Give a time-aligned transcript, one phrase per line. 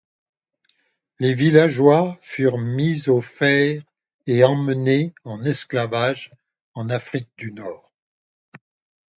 [1.19, 3.83] Les villageois furent mis aux fers
[4.25, 6.31] et emmenés en esclavage
[6.73, 7.91] en Afrique du Nord.